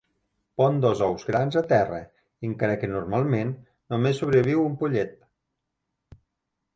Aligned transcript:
Pon 0.59 0.77
dos 0.83 1.01
ous 1.07 1.25
grans 1.27 1.57
a 1.59 1.61
terra, 1.73 1.99
encara 2.49 2.77
que 2.83 2.89
normalment, 2.93 3.51
només 3.95 4.23
sobreviu 4.23 4.65
un 4.71 4.79
pollet. 4.81 5.13